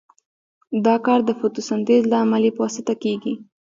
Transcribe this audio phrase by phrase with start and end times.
[0.85, 3.33] دا کار د فوتو سنتیز د عملیې په واسطه کیږي.